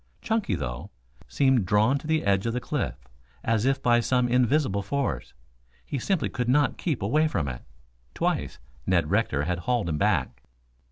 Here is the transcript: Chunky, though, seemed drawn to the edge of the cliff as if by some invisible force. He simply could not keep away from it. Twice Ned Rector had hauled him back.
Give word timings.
Chunky, 0.23 0.55
though, 0.55 0.89
seemed 1.27 1.67
drawn 1.67 1.99
to 1.99 2.07
the 2.07 2.23
edge 2.25 2.47
of 2.47 2.53
the 2.53 2.59
cliff 2.59 2.95
as 3.43 3.65
if 3.65 3.83
by 3.83 3.99
some 3.99 4.27
invisible 4.27 4.81
force. 4.81 5.35
He 5.85 5.99
simply 5.99 6.27
could 6.27 6.49
not 6.49 6.79
keep 6.79 7.03
away 7.03 7.27
from 7.27 7.47
it. 7.47 7.61
Twice 8.15 8.57
Ned 8.87 9.11
Rector 9.11 9.43
had 9.43 9.59
hauled 9.59 9.89
him 9.89 9.99
back. 9.99 10.41